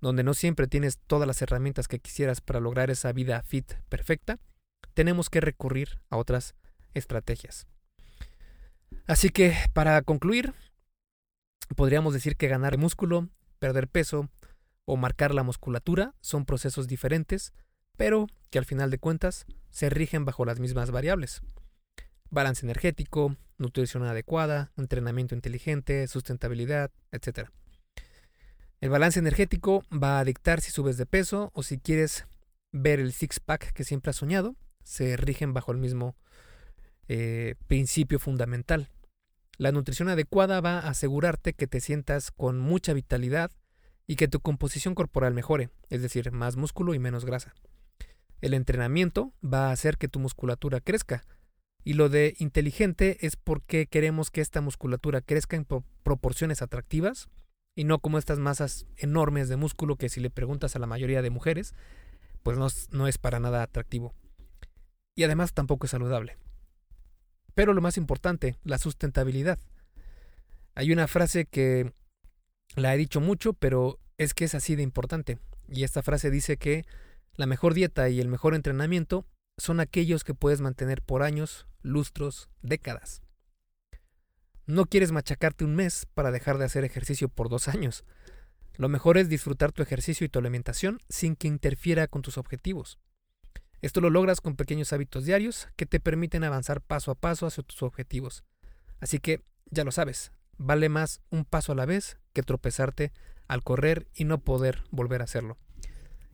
donde 0.00 0.24
no 0.24 0.34
siempre 0.34 0.66
tienes 0.66 0.98
todas 1.06 1.26
las 1.26 1.40
herramientas 1.40 1.88
que 1.88 1.98
quisieras 1.98 2.40
para 2.40 2.60
lograr 2.60 2.90
esa 2.90 3.12
vida 3.12 3.42
fit 3.42 3.72
perfecta, 3.88 4.38
tenemos 4.94 5.30
que 5.30 5.40
recurrir 5.40 6.00
a 6.10 6.18
otras 6.18 6.54
estrategias. 6.92 7.66
Así 9.06 9.30
que, 9.30 9.56
para 9.72 10.02
concluir, 10.02 10.54
Podríamos 11.76 12.14
decir 12.14 12.36
que 12.36 12.48
ganar 12.48 12.78
músculo, 12.78 13.28
perder 13.58 13.88
peso 13.88 14.28
o 14.84 14.96
marcar 14.96 15.34
la 15.34 15.42
musculatura 15.42 16.14
son 16.20 16.44
procesos 16.44 16.88
diferentes, 16.88 17.52
pero 17.96 18.26
que 18.50 18.58
al 18.58 18.64
final 18.64 18.90
de 18.90 18.98
cuentas 18.98 19.46
se 19.70 19.88
rigen 19.90 20.24
bajo 20.24 20.44
las 20.44 20.60
mismas 20.60 20.90
variables. 20.90 21.40
Balance 22.30 22.64
energético, 22.66 23.36
nutrición 23.58 24.04
adecuada, 24.04 24.72
entrenamiento 24.76 25.34
inteligente, 25.34 26.06
sustentabilidad, 26.08 26.90
etc. 27.12 27.48
El 28.80 28.90
balance 28.90 29.18
energético 29.18 29.84
va 29.92 30.18
a 30.18 30.24
dictar 30.24 30.60
si 30.60 30.70
subes 30.70 30.96
de 30.96 31.06
peso 31.06 31.50
o 31.54 31.62
si 31.62 31.78
quieres 31.78 32.26
ver 32.72 33.00
el 33.00 33.12
six-pack 33.12 33.72
que 33.72 33.84
siempre 33.84 34.10
has 34.10 34.16
soñado, 34.16 34.56
se 34.82 35.16
rigen 35.16 35.52
bajo 35.52 35.72
el 35.72 35.78
mismo 35.78 36.16
eh, 37.08 37.54
principio 37.68 38.18
fundamental. 38.18 38.88
La 39.58 39.72
nutrición 39.72 40.08
adecuada 40.08 40.60
va 40.60 40.78
a 40.78 40.88
asegurarte 40.88 41.52
que 41.52 41.66
te 41.66 41.80
sientas 41.80 42.30
con 42.30 42.58
mucha 42.58 42.92
vitalidad 42.92 43.50
y 44.06 44.16
que 44.16 44.28
tu 44.28 44.40
composición 44.40 44.94
corporal 44.94 45.34
mejore, 45.34 45.70
es 45.88 46.02
decir, 46.02 46.32
más 46.32 46.56
músculo 46.56 46.94
y 46.94 46.98
menos 46.98 47.24
grasa. 47.24 47.54
El 48.40 48.54
entrenamiento 48.54 49.32
va 49.42 49.68
a 49.68 49.72
hacer 49.72 49.98
que 49.98 50.08
tu 50.08 50.18
musculatura 50.18 50.80
crezca. 50.80 51.24
Y 51.84 51.94
lo 51.94 52.08
de 52.08 52.34
inteligente 52.38 53.18
es 53.26 53.36
porque 53.36 53.86
queremos 53.86 54.30
que 54.30 54.40
esta 54.40 54.60
musculatura 54.60 55.20
crezca 55.20 55.56
en 55.56 55.66
proporciones 56.02 56.62
atractivas 56.62 57.28
y 57.74 57.84
no 57.84 58.00
como 58.00 58.18
estas 58.18 58.38
masas 58.38 58.86
enormes 58.96 59.48
de 59.48 59.56
músculo 59.56 59.96
que 59.96 60.08
si 60.08 60.20
le 60.20 60.30
preguntas 60.30 60.76
a 60.76 60.78
la 60.78 60.86
mayoría 60.86 61.22
de 61.22 61.30
mujeres, 61.30 61.74
pues 62.42 62.58
no, 62.90 63.06
es 63.06 63.18
para 63.18 63.40
nada 63.40 63.62
atractivo. 63.62 64.14
Y 65.14 65.24
además 65.24 65.54
tampoco 65.54 65.86
es 65.86 65.90
saludable. 65.90 66.36
Pero 67.54 67.74
lo 67.74 67.80
más 67.80 67.96
importante, 67.96 68.56
la 68.64 68.78
sustentabilidad. 68.78 69.58
Hay 70.74 70.92
una 70.92 71.06
frase 71.06 71.44
que 71.44 71.92
la 72.76 72.94
he 72.94 72.98
dicho 72.98 73.20
mucho, 73.20 73.52
pero 73.52 73.98
es 74.16 74.34
que 74.34 74.44
es 74.44 74.54
así 74.54 74.76
de 74.76 74.82
importante. 74.82 75.38
Y 75.68 75.84
esta 75.84 76.02
frase 76.02 76.30
dice 76.30 76.56
que 76.56 76.84
la 77.34 77.46
mejor 77.46 77.74
dieta 77.74 78.08
y 78.08 78.20
el 78.20 78.28
mejor 78.28 78.54
entrenamiento 78.54 79.26
son 79.58 79.80
aquellos 79.80 80.24
que 80.24 80.34
puedes 80.34 80.60
mantener 80.60 81.02
por 81.02 81.22
años, 81.22 81.66
lustros, 81.82 82.48
décadas. 82.62 83.22
No 84.66 84.86
quieres 84.86 85.12
machacarte 85.12 85.64
un 85.64 85.74
mes 85.74 86.06
para 86.14 86.30
dejar 86.30 86.56
de 86.56 86.64
hacer 86.64 86.84
ejercicio 86.84 87.28
por 87.28 87.48
dos 87.48 87.68
años. 87.68 88.04
Lo 88.76 88.88
mejor 88.88 89.18
es 89.18 89.28
disfrutar 89.28 89.72
tu 89.72 89.82
ejercicio 89.82 90.24
y 90.24 90.28
tu 90.28 90.38
alimentación 90.38 91.00
sin 91.08 91.36
que 91.36 91.48
interfiera 91.48 92.06
con 92.06 92.22
tus 92.22 92.38
objetivos. 92.38 92.98
Esto 93.82 94.00
lo 94.00 94.10
logras 94.10 94.40
con 94.40 94.54
pequeños 94.54 94.92
hábitos 94.92 95.24
diarios 95.24 95.68
que 95.74 95.86
te 95.86 95.98
permiten 95.98 96.44
avanzar 96.44 96.80
paso 96.80 97.10
a 97.10 97.16
paso 97.16 97.46
hacia 97.46 97.64
tus 97.64 97.82
objetivos. 97.82 98.44
Así 99.00 99.18
que, 99.18 99.42
ya 99.70 99.82
lo 99.82 99.90
sabes, 99.90 100.30
vale 100.56 100.88
más 100.88 101.20
un 101.30 101.44
paso 101.44 101.72
a 101.72 101.74
la 101.74 101.84
vez 101.84 102.16
que 102.32 102.44
tropezarte 102.44 103.12
al 103.48 103.64
correr 103.64 104.06
y 104.14 104.24
no 104.24 104.38
poder 104.38 104.84
volver 104.92 105.20
a 105.20 105.24
hacerlo. 105.24 105.58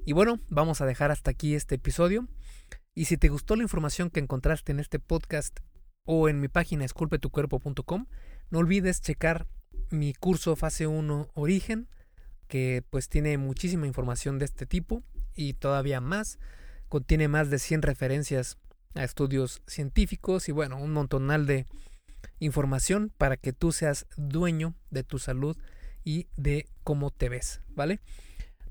Y 0.04 0.12
bueno, 0.12 0.38
vamos 0.50 0.82
a 0.82 0.86
dejar 0.86 1.10
hasta 1.10 1.30
aquí 1.30 1.54
este 1.54 1.76
episodio. 1.76 2.28
Y 2.94 3.06
si 3.06 3.16
te 3.16 3.30
gustó 3.30 3.56
la 3.56 3.62
información 3.62 4.10
que 4.10 4.20
encontraste 4.20 4.72
en 4.72 4.80
este 4.80 4.98
podcast 4.98 5.60
o 6.04 6.28
en 6.28 6.40
mi 6.40 6.48
página 6.48 6.84
esculpetucuerpo.com, 6.84 8.06
no 8.50 8.58
olvides 8.58 9.00
checar 9.00 9.46
mi 9.90 10.12
curso 10.12 10.54
fase 10.54 10.86
1 10.86 11.30
Origen, 11.32 11.88
que 12.46 12.84
pues 12.90 13.08
tiene 13.08 13.38
muchísima 13.38 13.86
información 13.86 14.38
de 14.38 14.44
este 14.44 14.66
tipo 14.66 15.02
y 15.34 15.54
todavía 15.54 16.02
más. 16.02 16.38
Contiene 16.88 17.28
más 17.28 17.50
de 17.50 17.58
100 17.58 17.82
referencias 17.82 18.58
a 18.94 19.04
estudios 19.04 19.62
científicos 19.66 20.48
y 20.48 20.52
bueno, 20.52 20.78
un 20.78 20.92
montonal 20.92 21.46
de 21.46 21.66
información 22.40 23.12
para 23.16 23.36
que 23.36 23.52
tú 23.52 23.72
seas 23.72 24.06
dueño 24.16 24.74
de 24.90 25.04
tu 25.04 25.18
salud 25.18 25.56
y 26.04 26.26
de 26.36 26.68
cómo 26.84 27.10
te 27.10 27.28
ves, 27.28 27.60
¿vale? 27.74 28.00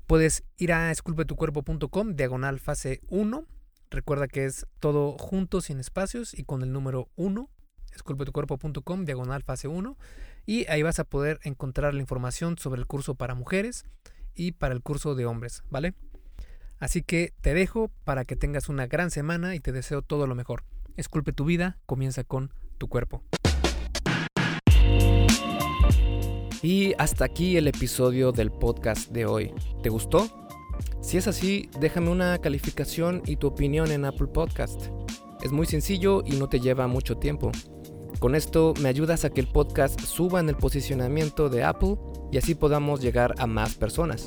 Puedes 0.06 0.44
ir 0.56 0.72
a 0.72 0.90
esculpetucuerpo.com, 0.90 2.14
diagonal 2.14 2.60
fase 2.60 3.00
1. 3.08 3.44
Recuerda 3.90 4.26
que 4.26 4.46
es 4.46 4.66
todo 4.80 5.16
junto, 5.18 5.60
sin 5.60 5.78
espacios 5.80 6.32
y 6.34 6.44
con 6.44 6.62
el 6.62 6.72
número 6.72 7.10
1, 7.16 7.48
esculpetucuerpo.com, 7.94 9.04
diagonal 9.04 9.42
fase 9.42 9.68
1. 9.68 9.96
Y 10.46 10.66
ahí 10.68 10.82
vas 10.82 10.98
a 10.98 11.04
poder 11.04 11.40
encontrar 11.42 11.94
la 11.94 12.00
información 12.00 12.58
sobre 12.58 12.80
el 12.80 12.86
curso 12.86 13.14
para 13.14 13.34
mujeres 13.34 13.84
y 14.34 14.52
para 14.52 14.74
el 14.74 14.82
curso 14.82 15.14
de 15.14 15.26
hombres, 15.26 15.62
¿vale? 15.70 15.94
Así 16.78 17.02
que 17.02 17.32
te 17.40 17.54
dejo 17.54 17.90
para 18.04 18.24
que 18.24 18.36
tengas 18.36 18.68
una 18.68 18.86
gran 18.86 19.10
semana 19.10 19.54
y 19.54 19.60
te 19.60 19.72
deseo 19.72 20.02
todo 20.02 20.26
lo 20.26 20.34
mejor. 20.34 20.64
Esculpe 20.96 21.32
tu 21.32 21.44
vida, 21.44 21.78
comienza 21.86 22.24
con 22.24 22.52
tu 22.78 22.88
cuerpo. 22.88 23.22
Y 26.62 26.94
hasta 26.98 27.24
aquí 27.24 27.56
el 27.56 27.68
episodio 27.68 28.32
del 28.32 28.50
podcast 28.50 29.10
de 29.10 29.26
hoy. 29.26 29.52
¿Te 29.82 29.90
gustó? 29.90 30.28
Si 31.00 31.16
es 31.16 31.28
así, 31.28 31.70
déjame 31.80 32.10
una 32.10 32.38
calificación 32.38 33.22
y 33.26 33.36
tu 33.36 33.46
opinión 33.46 33.90
en 33.92 34.04
Apple 34.04 34.28
Podcast. 34.28 34.88
Es 35.42 35.52
muy 35.52 35.66
sencillo 35.66 36.22
y 36.26 36.32
no 36.32 36.48
te 36.48 36.58
lleva 36.58 36.88
mucho 36.88 37.16
tiempo. 37.16 37.52
Con 38.18 38.34
esto 38.34 38.74
me 38.80 38.88
ayudas 38.88 39.24
a 39.24 39.30
que 39.30 39.40
el 39.40 39.46
podcast 39.46 40.00
suba 40.00 40.40
en 40.40 40.48
el 40.48 40.56
posicionamiento 40.56 41.48
de 41.48 41.62
Apple 41.62 41.96
y 42.32 42.38
así 42.38 42.56
podamos 42.56 43.00
llegar 43.00 43.34
a 43.38 43.46
más 43.46 43.76
personas. 43.76 44.26